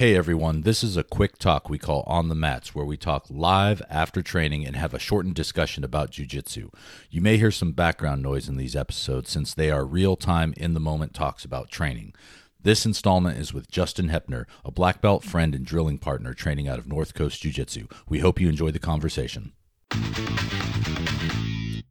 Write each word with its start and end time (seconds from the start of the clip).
Hey 0.00 0.16
everyone, 0.16 0.62
this 0.62 0.82
is 0.82 0.96
a 0.96 1.04
quick 1.04 1.36
talk 1.36 1.68
we 1.68 1.76
call 1.76 2.04
On 2.06 2.30
the 2.30 2.34
Mats, 2.34 2.74
where 2.74 2.86
we 2.86 2.96
talk 2.96 3.26
live 3.28 3.82
after 3.90 4.22
training 4.22 4.64
and 4.64 4.74
have 4.74 4.94
a 4.94 4.98
shortened 4.98 5.34
discussion 5.34 5.84
about 5.84 6.10
jujitsu. 6.10 6.72
You 7.10 7.20
may 7.20 7.36
hear 7.36 7.50
some 7.50 7.72
background 7.72 8.22
noise 8.22 8.48
in 8.48 8.56
these 8.56 8.74
episodes 8.74 9.28
since 9.28 9.52
they 9.52 9.70
are 9.70 9.84
real 9.84 10.16
time, 10.16 10.54
in 10.56 10.72
the 10.72 10.80
moment 10.80 11.12
talks 11.12 11.44
about 11.44 11.70
training. 11.70 12.14
This 12.62 12.86
installment 12.86 13.38
is 13.38 13.52
with 13.52 13.70
Justin 13.70 14.08
Hoeppner, 14.08 14.46
a 14.64 14.70
black 14.70 15.02
belt 15.02 15.22
friend 15.22 15.54
and 15.54 15.66
drilling 15.66 15.98
partner 15.98 16.32
training 16.32 16.66
out 16.66 16.78
of 16.78 16.88
North 16.88 17.12
Coast 17.12 17.42
Jiu 17.42 17.52
Jitsu. 17.52 17.86
We 18.08 18.20
hope 18.20 18.40
you 18.40 18.48
enjoy 18.48 18.70
the 18.70 18.78
conversation. 18.78 19.52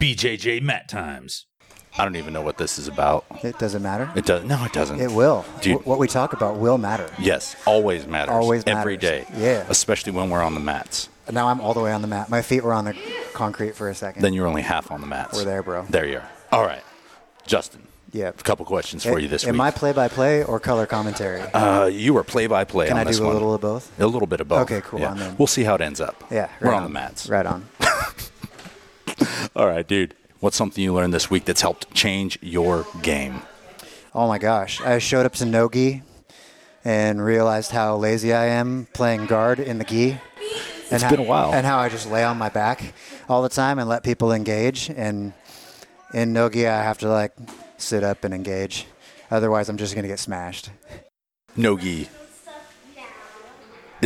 BJJ 0.00 0.60
Mat 0.60 0.88
Times. 0.88 1.46
I 1.98 2.04
don't 2.04 2.16
even 2.16 2.32
know 2.32 2.40
what 2.42 2.56
this 2.56 2.78
is 2.78 2.88
about. 2.88 3.24
It 3.42 3.58
doesn't 3.58 3.82
matter. 3.82 4.10
It 4.16 4.24
does 4.24 4.44
no, 4.44 4.64
it 4.64 4.72
doesn't. 4.72 4.98
It 5.00 5.10
will. 5.12 5.44
Dude. 5.60 5.80
Wh- 5.82 5.86
What 5.86 5.98
we 5.98 6.08
talk 6.08 6.32
about 6.32 6.56
will 6.56 6.78
matter. 6.78 7.10
yes, 7.18 7.54
always 7.66 8.06
matters. 8.06 8.32
Always 8.34 8.64
every 8.66 8.96
day. 8.96 9.26
Yeah. 9.36 9.66
especially 9.68 10.12
when 10.12 10.30
we're 10.30 10.42
on 10.42 10.54
the 10.54 10.60
mats. 10.60 11.08
Now 11.30 11.48
I'm 11.48 11.60
all 11.60 11.74
the 11.74 11.80
way 11.80 11.92
on 11.92 12.00
the 12.02 12.08
mat. 12.08 12.28
My 12.30 12.42
feet 12.42 12.64
were 12.64 12.72
on 12.72 12.84
the 12.86 12.96
concrete 13.34 13.74
for 13.76 13.88
a 13.90 13.94
second. 13.94 14.22
Then 14.22 14.32
you're 14.32 14.46
only 14.46 14.62
half 14.62 14.90
on 14.90 15.00
the 15.00 15.06
mats. 15.06 15.36
We're 15.38 15.44
there, 15.44 15.62
bro. 15.62 15.84
There 15.88 16.06
you 16.06 16.18
are. 16.18 16.28
All 16.50 16.64
right, 16.64 16.82
Justin. 17.46 17.82
Yeah. 18.12 18.28
A 18.28 18.32
couple 18.32 18.66
questions 18.66 19.04
for 19.04 19.18
you 19.18 19.26
this 19.28 19.44
Am 19.44 19.52
week. 19.54 19.54
Am 19.54 19.60
I 19.62 19.70
play-by-play 19.70 20.44
or 20.44 20.60
color 20.60 20.84
commentary? 20.84 21.40
uh, 21.54 21.86
you 21.86 22.12
were 22.12 22.22
play-by-play 22.24 22.88
Can 22.88 22.98
on 22.98 23.06
I 23.08 23.10
do 23.10 23.22
a 23.22 23.24
one. 23.26 23.32
little 23.32 23.54
of 23.54 23.60
both? 23.62 23.90
A 24.00 24.06
little 24.06 24.26
bit 24.26 24.40
of 24.42 24.48
both. 24.48 24.70
Okay, 24.70 24.82
cool. 24.82 25.00
Yeah. 25.00 25.34
We'll 25.38 25.46
see 25.46 25.62
how 25.64 25.76
it 25.76 25.80
ends 25.80 25.98
up. 25.98 26.22
Yeah. 26.30 26.50
we're 26.60 26.70
right 26.72 26.76
on 26.76 26.82
the 26.82 26.90
mats. 26.90 27.26
Right 27.28 27.46
on. 27.46 27.66
All 29.56 29.66
right, 29.66 29.86
dude. 29.86 30.14
What's 30.42 30.56
something 30.56 30.82
you 30.82 30.92
learned 30.92 31.14
this 31.14 31.30
week 31.30 31.44
that's 31.44 31.60
helped 31.60 31.94
change 31.94 32.36
your 32.42 32.84
game? 33.00 33.42
Oh 34.12 34.26
my 34.26 34.38
gosh! 34.38 34.80
I 34.80 34.98
showed 34.98 35.24
up 35.24 35.34
to 35.34 35.44
no 35.44 35.68
gi 35.68 36.02
and 36.84 37.24
realized 37.24 37.70
how 37.70 37.94
lazy 37.94 38.32
I 38.32 38.46
am 38.46 38.88
playing 38.92 39.26
guard 39.26 39.60
in 39.60 39.78
the 39.78 39.84
gi. 39.84 40.10
And 40.10 40.20
It's 40.90 41.04
how, 41.04 41.10
been 41.10 41.20
a 41.20 41.22
while. 41.22 41.54
And 41.54 41.64
how 41.64 41.78
I 41.78 41.88
just 41.88 42.10
lay 42.10 42.24
on 42.24 42.38
my 42.38 42.48
back 42.48 42.92
all 43.28 43.42
the 43.42 43.48
time 43.48 43.78
and 43.78 43.88
let 43.88 44.02
people 44.02 44.32
engage. 44.32 44.90
And 44.90 45.32
in 46.12 46.32
no 46.32 46.48
gi, 46.48 46.66
I 46.66 46.82
have 46.82 46.98
to 46.98 47.08
like 47.08 47.34
sit 47.76 48.02
up 48.02 48.24
and 48.24 48.34
engage. 48.34 48.86
Otherwise, 49.30 49.68
I'm 49.68 49.76
just 49.76 49.94
gonna 49.94 50.08
get 50.08 50.18
smashed. 50.18 50.70
Nogi 51.54 52.00
is 52.02 52.08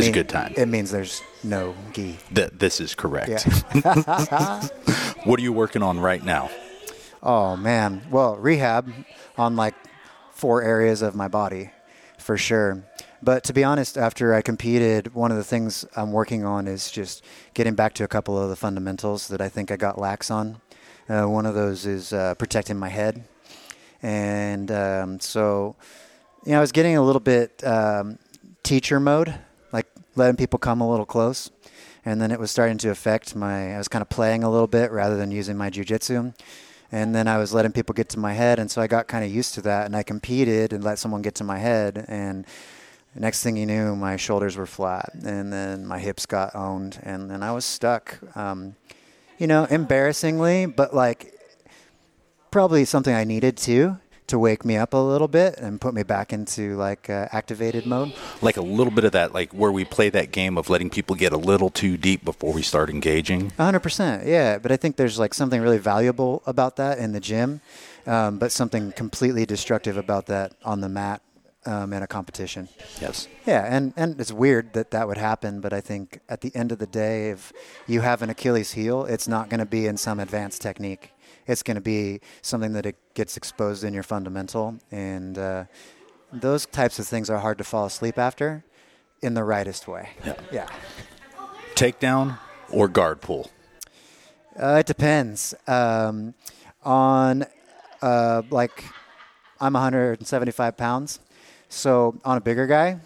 a 0.05 0.07
Mean- 0.09 0.13
good 0.13 0.29
time. 0.29 0.53
It 0.57 0.67
means 0.67 0.91
there's 0.91 1.21
no 1.43 1.73
gi. 1.93 2.17
Th- 2.33 2.51
this 2.53 2.79
is 2.79 2.95
correct. 2.95 3.29
Yeah. 3.29 4.67
What 5.25 5.39
are 5.39 5.43
you 5.43 5.51
working 5.51 5.83
on 5.83 5.99
right 5.99 6.23
now? 6.23 6.49
Oh 7.21 7.57
man. 7.57 8.03
Well, 8.09 8.37
rehab 8.37 8.89
on 9.37 9.55
like 9.57 9.73
four 10.31 10.61
areas 10.61 11.01
of 11.01 11.15
my 11.15 11.27
body, 11.27 11.71
for 12.17 12.37
sure. 12.37 12.83
But 13.21 13.43
to 13.45 13.53
be 13.53 13.63
honest, 13.63 13.97
after 13.97 14.33
I 14.33 14.41
competed, 14.41 15.13
one 15.15 15.31
of 15.31 15.37
the 15.37 15.43
things 15.43 15.83
I'm 15.97 16.11
working 16.13 16.45
on 16.45 16.67
is 16.67 16.89
just 16.91 17.23
getting 17.55 17.73
back 17.75 17.93
to 17.95 18.03
a 18.03 18.07
couple 18.07 18.41
of 18.41 18.47
the 18.49 18.55
fundamentals 18.55 19.27
that 19.29 19.41
I 19.41 19.49
think 19.49 19.69
I 19.71 19.75
got 19.75 19.97
lax 19.99 20.29
on. 20.31 20.61
Uh, 21.09 21.25
one 21.25 21.45
of 21.45 21.55
those 21.55 21.85
is 21.85 22.13
uh, 22.13 22.35
protecting 22.35 22.77
my 22.77 22.89
head, 22.89 23.23
and 24.01 24.71
um, 24.71 25.19
so 25.19 25.75
you 26.45 26.51
know 26.51 26.59
I 26.59 26.61
was 26.61 26.71
getting 26.71 26.95
a 26.95 27.01
little 27.03 27.19
bit 27.19 27.63
um, 27.65 28.19
teacher 28.63 28.99
mode, 28.99 29.33
letting 30.17 30.35
people 30.35 30.59
come 30.59 30.81
a 30.81 30.89
little 30.89 31.05
close, 31.05 31.51
and 32.05 32.21
then 32.21 32.31
it 32.31 32.39
was 32.39 32.51
starting 32.51 32.77
to 32.79 32.89
affect 32.89 33.35
my. 33.35 33.75
I 33.75 33.77
was 33.77 33.87
kind 33.87 34.01
of 34.01 34.09
playing 34.09 34.43
a 34.43 34.49
little 34.49 34.67
bit 34.67 34.91
rather 34.91 35.17
than 35.17 35.31
using 35.31 35.57
my 35.57 35.69
jujitsu, 35.69 36.33
and 36.91 37.15
then 37.15 37.27
I 37.27 37.37
was 37.37 37.53
letting 37.53 37.71
people 37.71 37.93
get 37.93 38.09
to 38.09 38.19
my 38.19 38.33
head, 38.33 38.59
and 38.59 38.69
so 38.69 38.81
I 38.81 38.87
got 38.87 39.07
kind 39.07 39.23
of 39.23 39.31
used 39.31 39.53
to 39.55 39.61
that, 39.61 39.85
and 39.85 39.95
I 39.95 40.03
competed 40.03 40.73
and 40.73 40.83
let 40.83 40.99
someone 40.99 41.21
get 41.21 41.35
to 41.35 41.43
my 41.43 41.57
head, 41.57 42.05
and 42.07 42.45
next 43.15 43.43
thing 43.43 43.57
you 43.57 43.65
knew, 43.65 43.95
my 43.95 44.15
shoulders 44.15 44.55
were 44.57 44.65
flat, 44.65 45.11
and 45.13 45.51
then 45.51 45.85
my 45.85 45.99
hips 45.99 46.25
got 46.25 46.55
owned, 46.55 46.99
and 47.03 47.29
then 47.29 47.43
I 47.43 47.51
was 47.51 47.65
stuck. 47.65 48.19
Um, 48.35 48.75
you 49.37 49.47
know, 49.47 49.65
embarrassingly, 49.65 50.65
but 50.65 50.93
like 50.93 51.33
probably 52.51 52.85
something 52.85 53.13
I 53.13 53.23
needed 53.23 53.57
to 53.57 53.99
to 54.27 54.37
wake 54.37 54.65
me 54.65 54.75
up 54.75 54.93
a 54.93 54.97
little 54.97 55.27
bit 55.27 55.57
and 55.57 55.79
put 55.79 55.93
me 55.93 56.03
back 56.03 56.33
into 56.33 56.75
like 56.75 57.09
uh, 57.09 57.27
activated 57.31 57.85
mode. 57.85 58.13
Like 58.41 58.57
a 58.57 58.61
little 58.61 58.91
bit 58.91 59.03
of 59.03 59.13
that, 59.13 59.33
like 59.33 59.51
where 59.53 59.71
we 59.71 59.85
play 59.85 60.09
that 60.09 60.31
game 60.31 60.57
of 60.57 60.69
letting 60.69 60.89
people 60.89 61.15
get 61.15 61.33
a 61.33 61.37
little 61.37 61.69
too 61.69 61.97
deep 61.97 62.23
before 62.25 62.53
we 62.53 62.61
start 62.61 62.89
engaging. 62.89 63.51
100%, 63.51 64.25
yeah. 64.25 64.57
But 64.57 64.71
I 64.71 64.77
think 64.77 64.97
there's 64.97 65.17
like 65.17 65.33
something 65.33 65.61
really 65.61 65.77
valuable 65.77 66.43
about 66.45 66.75
that 66.75 66.99
in 66.99 67.13
the 67.13 67.19
gym, 67.19 67.61
um, 68.05 68.37
but 68.37 68.51
something 68.51 68.91
completely 68.91 69.45
destructive 69.45 69.97
about 69.97 70.25
that 70.27 70.53
on 70.63 70.81
the 70.81 70.89
mat 70.89 71.21
um, 71.67 71.91
in 71.93 72.01
a 72.01 72.07
competition. 72.07 72.69
Yes. 73.01 73.27
Yeah, 73.45 73.65
and, 73.67 73.93
and 73.97 74.19
it's 74.19 74.31
weird 74.31 74.73
that 74.73 74.91
that 74.91 75.07
would 75.07 75.17
happen, 75.17 75.59
but 75.59 75.73
I 75.73 75.81
think 75.81 76.19
at 76.29 76.41
the 76.41 76.55
end 76.55 76.71
of 76.71 76.79
the 76.79 76.87
day, 76.87 77.29
if 77.29 77.51
you 77.87 78.01
have 78.01 78.21
an 78.21 78.29
Achilles 78.29 78.71
heel, 78.73 79.05
it's 79.05 79.27
not 79.27 79.49
going 79.49 79.59
to 79.59 79.65
be 79.65 79.85
in 79.85 79.97
some 79.97 80.19
advanced 80.19 80.61
technique. 80.61 81.11
It's 81.47 81.63
going 81.63 81.75
to 81.75 81.81
be 81.81 82.21
something 82.41 82.73
that 82.73 82.85
it 82.85 82.95
gets 83.13 83.37
exposed 83.37 83.83
in 83.83 83.93
your 83.93 84.03
fundamental, 84.03 84.77
and 84.91 85.37
uh, 85.37 85.65
those 86.31 86.65
types 86.65 86.99
of 86.99 87.07
things 87.07 87.29
are 87.29 87.39
hard 87.39 87.57
to 87.57 87.63
fall 87.63 87.85
asleep 87.85 88.17
after 88.17 88.63
in 89.21 89.33
the 89.33 89.43
rightest 89.43 89.87
way. 89.87 90.09
Yeah. 90.25 90.35
Yeah. 90.51 90.67
Takedown 91.75 92.37
or 92.69 92.87
guard 92.87 93.21
pull? 93.21 93.49
Uh, 94.59 94.77
it 94.79 94.85
depends. 94.85 95.53
Um, 95.67 96.33
on 96.83 97.45
uh, 98.01 98.41
like, 98.49 98.83
I'm 99.59 99.73
175 99.73 100.77
pounds, 100.77 101.19
so 101.69 102.19
on 102.23 102.37
a 102.37 102.41
bigger 102.41 102.67
guy, 102.67 102.99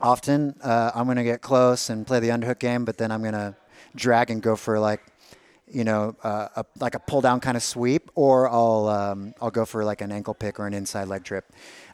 often 0.00 0.54
uh, 0.62 0.92
I'm 0.94 1.06
gonna 1.06 1.24
get 1.24 1.42
close 1.42 1.90
and 1.90 2.06
play 2.06 2.20
the 2.20 2.28
underhook 2.28 2.58
game, 2.58 2.84
but 2.84 2.98
then 2.98 3.10
I'm 3.10 3.22
gonna 3.22 3.56
drag 3.94 4.30
and 4.30 4.42
go 4.42 4.56
for 4.56 4.78
like, 4.78 5.02
you 5.70 5.84
know, 5.84 6.16
uh, 6.22 6.48
a, 6.56 6.64
like 6.80 6.94
a 6.94 6.98
pull 6.98 7.20
down 7.20 7.40
kind 7.40 7.56
of 7.56 7.62
sweep, 7.62 8.10
or 8.14 8.48
I'll 8.48 8.88
um, 8.88 9.34
I'll 9.40 9.50
go 9.50 9.64
for 9.64 9.84
like 9.84 10.00
an 10.00 10.12
ankle 10.12 10.34
pick 10.34 10.58
or 10.58 10.66
an 10.66 10.74
inside 10.74 11.08
leg 11.08 11.24
trip. 11.24 11.44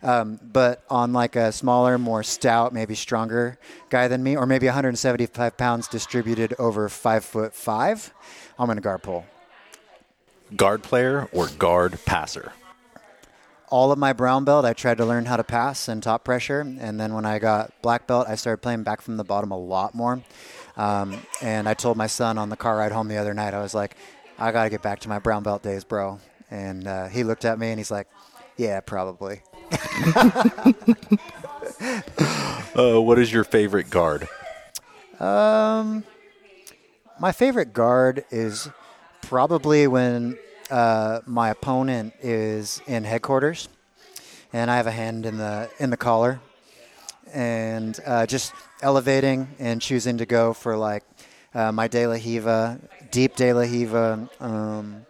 Um, 0.02 0.38
but 0.42 0.84
on 0.90 1.12
like 1.12 1.36
a 1.36 1.52
smaller, 1.52 1.98
more 1.98 2.22
stout, 2.22 2.72
maybe 2.72 2.94
stronger 2.94 3.58
guy 3.90 4.08
than 4.08 4.22
me, 4.22 4.36
or 4.36 4.46
maybe 4.46 4.66
175 4.66 5.56
pounds 5.56 5.88
distributed 5.88 6.54
over 6.58 6.88
five 6.88 7.24
foot 7.24 7.54
five, 7.54 8.12
I'm 8.58 8.66
gonna 8.66 8.80
guard 8.80 9.02
pull. 9.02 9.26
Guard 10.56 10.82
player 10.82 11.28
or 11.32 11.48
guard 11.48 11.98
passer? 12.04 12.52
all 13.74 13.90
of 13.90 13.98
my 13.98 14.12
brown 14.12 14.44
belt, 14.44 14.64
I 14.64 14.72
tried 14.72 14.98
to 14.98 15.04
learn 15.04 15.24
how 15.24 15.36
to 15.36 15.42
pass 15.42 15.88
and 15.88 16.00
top 16.00 16.22
pressure. 16.22 16.60
And 16.60 17.00
then 17.00 17.12
when 17.12 17.26
I 17.26 17.40
got 17.40 17.72
black 17.82 18.06
belt, 18.06 18.28
I 18.28 18.36
started 18.36 18.58
playing 18.58 18.84
back 18.84 19.00
from 19.00 19.16
the 19.16 19.24
bottom 19.24 19.50
a 19.50 19.58
lot 19.58 19.96
more. 19.96 20.22
Um, 20.76 21.20
and 21.40 21.68
I 21.68 21.74
told 21.74 21.96
my 21.96 22.06
son 22.06 22.36
on 22.38 22.48
the 22.48 22.56
car 22.56 22.76
ride 22.76 22.92
home 22.92 23.08
the 23.08 23.16
other 23.16 23.34
night, 23.34 23.54
I 23.54 23.60
was 23.60 23.74
like, 23.74 23.96
I 24.38 24.50
got 24.50 24.64
to 24.64 24.70
get 24.70 24.82
back 24.82 25.00
to 25.00 25.08
my 25.08 25.18
brown 25.18 25.42
belt 25.42 25.62
days, 25.62 25.84
bro. 25.84 26.18
And 26.50 26.86
uh, 26.86 27.08
he 27.08 27.22
looked 27.24 27.44
at 27.44 27.58
me 27.58 27.68
and 27.68 27.78
he's 27.78 27.90
like, 27.90 28.08
Yeah, 28.56 28.80
probably. 28.80 29.42
Uh, 32.76 33.00
what 33.00 33.20
is 33.20 33.32
your 33.32 33.44
favorite 33.44 33.88
guard? 33.88 34.28
Um, 35.20 36.02
my 37.20 37.30
favorite 37.30 37.72
guard 37.72 38.24
is 38.32 38.68
probably 39.22 39.86
when 39.86 40.36
uh, 40.70 41.20
my 41.24 41.50
opponent 41.50 42.14
is 42.20 42.82
in 42.88 43.04
headquarters, 43.04 43.68
and 44.52 44.72
I 44.72 44.76
have 44.76 44.88
a 44.88 44.92
hand 44.92 45.24
in 45.24 45.38
the 45.38 45.70
in 45.78 45.90
the 45.90 45.96
collar, 45.96 46.40
and 47.34 47.98
uh, 48.06 48.24
just 48.26 48.54
elevating 48.80 49.48
and 49.58 49.82
choosing 49.82 50.18
to 50.18 50.26
go 50.26 50.54
for 50.54 50.76
like 50.76 51.02
uh, 51.52 51.72
my 51.72 51.88
De 51.88 52.06
La 52.06 52.14
Riva, 52.14 52.80
deep 53.10 53.36
De 53.36 53.52
La 53.52 53.62
Riva, 53.62 54.28
um, 54.40 55.04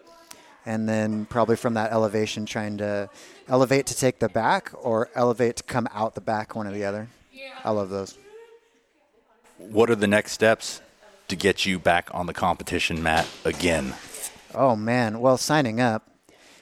and 0.67 0.89
then 0.89 1.27
probably 1.27 1.57
from 1.57 1.75
that 1.75 1.93
elevation 1.93 2.47
trying 2.47 2.79
to 2.79 3.09
elevate 3.49 3.87
to 3.87 3.97
take 3.97 4.19
the 4.19 4.29
back 4.29 4.71
or 4.83 5.11
elevate 5.15 5.57
to 5.57 5.63
come 5.63 5.87
out 5.93 6.15
the 6.15 6.21
back, 6.21 6.57
one 6.57 6.67
or 6.67 6.73
the 6.73 6.85
other. 6.85 7.09
I 7.63 7.71
love 7.71 7.91
those. 7.91 8.17
What 9.59 9.91
are 9.91 9.95
the 9.95 10.07
next 10.07 10.33
steps 10.33 10.81
to 11.29 11.37
get 11.37 11.65
you 11.65 11.79
back 11.79 12.09
on 12.13 12.27
the 12.27 12.35
competition 12.35 13.03
mat 13.03 13.27
again? 13.45 13.95
Oh 14.55 14.77
man, 14.77 15.21
well, 15.21 15.37
signing 15.37 15.81
up 15.81 16.11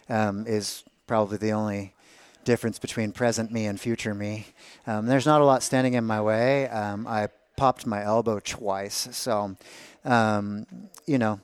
um, 0.08 0.46
is 0.46 0.82
probably 1.06 1.36
the 1.36 1.52
only 1.52 1.94
difference 2.44 2.78
between 2.78 3.12
present 3.12 3.50
me 3.50 3.66
and 3.66 3.80
future 3.80 4.14
me. 4.14 4.46
Um, 4.86 5.06
there's 5.06 5.26
not 5.26 5.40
a 5.40 5.44
lot 5.44 5.62
standing 5.62 5.94
in 5.94 6.04
my 6.04 6.20
way. 6.20 6.68
Um, 6.68 7.06
I 7.06 7.28
popped 7.56 7.86
my 7.86 8.02
elbow 8.02 8.40
twice, 8.40 9.08
so 9.12 9.56
um, 10.04 10.66
you 11.06 11.18
know, 11.18 11.40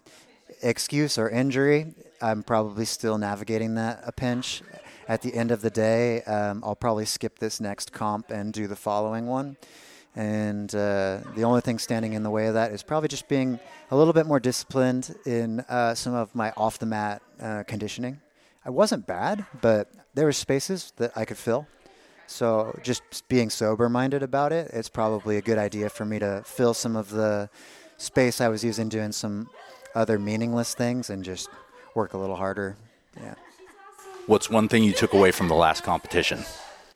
excuse 0.63 1.19
or 1.19 1.29
injury, 1.31 1.95
I'm 2.21 2.43
probably 2.43 2.85
still 2.85 3.19
navigating 3.19 3.75
that 3.77 4.03
a 4.05 4.13
pinch. 4.13 4.63
At 5.09 5.23
the 5.23 5.35
end 5.35 5.51
of 5.51 5.63
the 5.63 5.71
day, 5.71 6.23
um, 6.25 6.63
I'll 6.63 6.77
probably 6.77 7.07
skip 7.07 7.39
this 7.39 7.61
next 7.61 7.93
comp 7.93 8.31
and 8.31 8.53
do 8.53 8.67
the 8.67 8.77
following 8.77 9.27
one. 9.27 9.57
And 10.15 10.75
uh, 10.75 11.21
the 11.35 11.45
only 11.45 11.61
thing 11.61 11.79
standing 11.79 12.13
in 12.13 12.23
the 12.23 12.31
way 12.31 12.49
of 12.49 12.55
that 12.55 12.73
is 12.73 12.83
probably 12.83 13.09
just 13.09 13.29
being 13.29 13.59
a 13.91 13.97
little 13.97 14.13
bit 14.13 14.27
more 14.27 14.41
disciplined 14.41 15.15
in 15.25 15.61
uh, 15.61 15.95
some 15.95 16.13
of 16.13 16.35
my 16.35 16.53
off 16.57 16.79
the 16.79 16.87
mat 16.87 17.23
uh, 17.41 17.63
conditioning. 17.67 18.21
I 18.69 18.71
wasn't 18.71 19.07
bad, 19.07 19.47
but 19.63 19.91
there 20.13 20.27
were 20.27 20.33
spaces 20.33 20.93
that 20.99 21.13
I 21.17 21.25
could 21.25 21.39
fill. 21.39 21.67
So 22.27 22.79
just 22.83 23.27
being 23.27 23.49
sober 23.49 23.89
minded 23.89 24.23
about 24.23 24.53
it, 24.53 24.71
it's 24.75 24.91
probably 24.91 25.39
a 25.39 25.41
good 25.41 25.57
idea 25.57 25.89
for 25.89 26.05
me 26.05 26.19
to 26.19 26.43
fill 26.45 26.75
some 26.75 26.95
of 26.95 27.09
the 27.09 27.49
space 27.97 28.43
I 28.43 28.49
was 28.49 28.63
using 28.63 28.91
doing 28.91 29.11
some 29.11 29.49
other 29.95 30.19
meaningless 30.19 30.75
things 30.75 31.09
and 31.09 31.25
just 31.25 31.49
work 31.95 32.13
a 32.13 32.19
little 32.19 32.37
harder. 32.37 32.77
Yeah. 33.19 33.37
What's 34.27 34.51
one 34.51 34.69
thing 34.69 34.85
you 34.85 34.93
took 34.93 35.15
away 35.15 35.31
from 35.31 35.49
the 35.49 35.55
last 35.55 35.83
competition? 35.83 36.41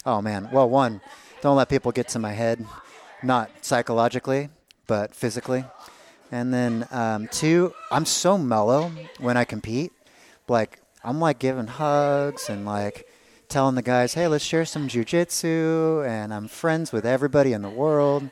Oh 0.05 0.21
man. 0.21 0.51
Well, 0.53 0.69
one, 0.69 1.01
don't 1.41 1.57
let 1.57 1.71
people 1.71 1.91
get 1.91 2.09
to 2.09 2.19
my 2.19 2.35
head, 2.35 2.67
not 3.23 3.51
psychologically, 3.63 4.51
but 4.87 5.15
physically. 5.15 5.65
And 6.31 6.53
then 6.53 6.87
um, 6.91 7.29
two, 7.29 7.73
I'm 7.91 8.05
so 8.05 8.37
mellow 8.37 8.93
when 9.21 9.39
I 9.39 9.45
compete. 9.47 9.91
Like 10.49 10.82
I'm 11.05 11.21
like 11.21 11.39
giving 11.39 11.67
hugs 11.67 12.49
and 12.49 12.65
like 12.65 13.09
telling 13.49 13.75
the 13.75 13.83
guys, 13.83 14.15
hey, 14.15 14.29
let's 14.29 14.45
share 14.45 14.65
some 14.65 14.89
jujitsu. 14.89 16.07
And 16.07 16.33
I'm 16.33 16.49
friends 16.49 16.93
with 16.93 17.05
everybody 17.05 17.53
in 17.53 17.63
the 17.63 17.71
world. 17.71 18.31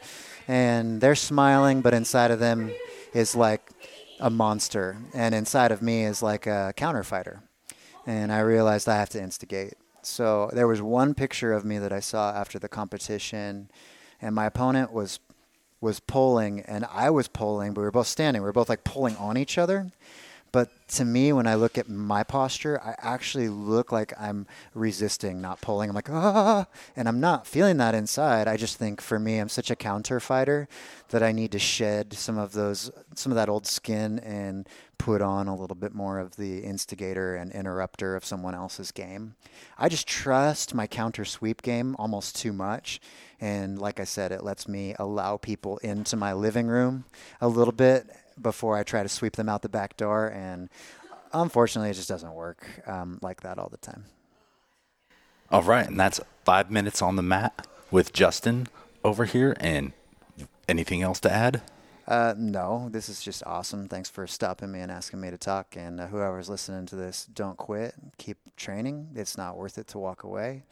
And 0.48 1.00
they're 1.00 1.14
smiling, 1.14 1.80
but 1.80 1.94
inside 1.94 2.30
of 2.30 2.40
them 2.40 2.72
is 3.12 3.36
like 3.36 3.70
a 4.18 4.30
monster. 4.30 4.96
And 5.14 5.34
inside 5.34 5.72
of 5.72 5.82
me 5.82 6.04
is 6.04 6.22
like 6.22 6.46
a 6.46 6.72
counter 6.76 7.02
fighter. 7.02 7.42
And 8.06 8.32
I 8.32 8.40
realized 8.40 8.88
I 8.88 8.96
have 8.96 9.10
to 9.10 9.22
instigate. 9.22 9.74
So 10.02 10.50
there 10.52 10.66
was 10.66 10.80
one 10.80 11.14
picture 11.14 11.52
of 11.52 11.64
me 11.64 11.78
that 11.78 11.92
I 11.92 12.00
saw 12.00 12.32
after 12.32 12.58
the 12.58 12.68
competition, 12.68 13.70
and 14.20 14.34
my 14.34 14.46
opponent 14.46 14.92
was 14.92 15.20
was 15.82 15.98
pulling 15.98 16.60
and 16.60 16.84
I 16.92 17.08
was 17.08 17.26
pulling, 17.26 17.72
but 17.72 17.80
we 17.80 17.86
were 17.86 17.90
both 17.90 18.06
standing. 18.06 18.42
We 18.42 18.46
were 18.46 18.52
both 18.52 18.68
like 18.68 18.84
pulling 18.84 19.16
on 19.16 19.38
each 19.38 19.56
other. 19.56 19.90
But 20.52 20.70
to 20.88 21.04
me, 21.04 21.32
when 21.32 21.46
I 21.46 21.54
look 21.54 21.78
at 21.78 21.88
my 21.88 22.24
posture, 22.24 22.80
I 22.82 22.96
actually 22.98 23.48
look 23.48 23.92
like 23.92 24.12
I'm 24.20 24.46
resisting, 24.74 25.40
not 25.40 25.60
pulling. 25.60 25.88
I'm 25.88 25.94
like, 25.94 26.10
ah, 26.10 26.66
and 26.96 27.06
I'm 27.06 27.20
not 27.20 27.46
feeling 27.46 27.76
that 27.76 27.94
inside. 27.94 28.48
I 28.48 28.56
just 28.56 28.76
think 28.76 29.00
for 29.00 29.18
me, 29.18 29.38
I'm 29.38 29.48
such 29.48 29.70
a 29.70 29.76
counter 29.76 30.18
fighter 30.18 30.68
that 31.10 31.22
I 31.22 31.30
need 31.30 31.52
to 31.52 31.58
shed 31.60 32.12
some 32.14 32.36
of 32.36 32.52
those, 32.52 32.90
some 33.14 33.30
of 33.30 33.36
that 33.36 33.48
old 33.48 33.66
skin 33.66 34.18
and 34.20 34.68
put 34.98 35.22
on 35.22 35.46
a 35.46 35.56
little 35.56 35.76
bit 35.76 35.94
more 35.94 36.18
of 36.18 36.36
the 36.36 36.58
instigator 36.58 37.34
and 37.34 37.52
interrupter 37.52 38.16
of 38.16 38.24
someone 38.24 38.54
else's 38.54 38.92
game. 38.92 39.34
I 39.78 39.88
just 39.88 40.06
trust 40.06 40.74
my 40.74 40.86
counter 40.86 41.24
sweep 41.24 41.62
game 41.62 41.96
almost 41.98 42.36
too 42.36 42.52
much. 42.52 43.00
And 43.40 43.78
like 43.78 43.98
I 43.98 44.04
said, 44.04 44.32
it 44.32 44.44
lets 44.44 44.68
me 44.68 44.94
allow 44.98 45.36
people 45.36 45.78
into 45.78 46.16
my 46.16 46.32
living 46.32 46.66
room 46.66 47.04
a 47.40 47.48
little 47.48 47.72
bit 47.72 48.10
before 48.42 48.76
I 48.76 48.82
try 48.82 49.02
to 49.02 49.08
sweep 49.08 49.36
them 49.36 49.48
out 49.48 49.62
the 49.62 49.68
back 49.68 49.96
door. 49.96 50.28
And 50.28 50.68
unfortunately, 51.32 51.90
it 51.90 51.94
just 51.94 52.08
doesn't 52.08 52.34
work 52.34 52.66
um, 52.86 53.18
like 53.22 53.42
that 53.42 53.58
all 53.58 53.68
the 53.68 53.76
time. 53.76 54.04
All 55.50 55.62
right. 55.62 55.86
And 55.86 55.98
that's 55.98 56.20
five 56.44 56.70
minutes 56.70 57.02
on 57.02 57.16
the 57.16 57.22
mat 57.22 57.66
with 57.90 58.12
Justin 58.12 58.68
over 59.04 59.24
here. 59.24 59.56
And 59.58 59.92
anything 60.68 61.02
else 61.02 61.20
to 61.20 61.32
add? 61.32 61.62
Uh, 62.06 62.34
no, 62.36 62.88
this 62.90 63.08
is 63.08 63.22
just 63.22 63.42
awesome. 63.46 63.86
Thanks 63.86 64.10
for 64.10 64.26
stopping 64.26 64.72
me 64.72 64.80
and 64.80 64.90
asking 64.90 65.20
me 65.20 65.30
to 65.30 65.38
talk. 65.38 65.76
And 65.76 66.00
uh, 66.00 66.08
whoever's 66.08 66.48
listening 66.48 66.86
to 66.86 66.96
this, 66.96 67.26
don't 67.26 67.56
quit. 67.56 67.94
Keep 68.18 68.56
training. 68.56 69.10
It's 69.14 69.38
not 69.38 69.56
worth 69.56 69.78
it 69.78 69.86
to 69.88 69.98
walk 69.98 70.24
away. 70.24 70.64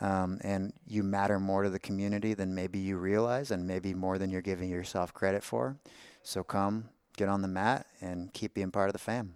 Um, 0.00 0.38
and 0.42 0.72
you 0.86 1.02
matter 1.02 1.38
more 1.38 1.62
to 1.62 1.70
the 1.70 1.78
community 1.78 2.34
than 2.34 2.54
maybe 2.54 2.78
you 2.78 2.98
realize, 2.98 3.50
and 3.50 3.66
maybe 3.66 3.94
more 3.94 4.18
than 4.18 4.28
you're 4.28 4.42
giving 4.42 4.68
yourself 4.68 5.14
credit 5.14 5.42
for. 5.42 5.76
So 6.22 6.42
come, 6.42 6.88
get 7.16 7.28
on 7.28 7.42
the 7.42 7.48
mat 7.48 7.86
and 8.00 8.32
keep 8.32 8.54
being 8.54 8.70
part 8.70 8.88
of 8.88 8.92
the 8.92 8.98
fam. 8.98 9.34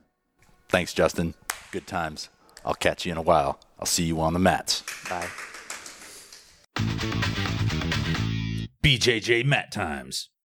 Thanks, 0.69 0.93
Justin. 0.93 1.35
Good 1.73 1.87
times. 1.87 2.29
I'll 2.65 2.75
catch 2.75 3.07
you 3.07 3.13
in 3.13 3.19
a 3.19 3.23
while. 3.23 3.59
I'll 3.79 3.87
see 3.87 4.05
you 4.05 4.21
on 4.21 4.33
the 4.33 4.39
mats. 4.39 4.83
Bye. 5.09 5.29
BJJ 8.83 9.45
Mat 9.45 9.71
Times. 9.73 10.29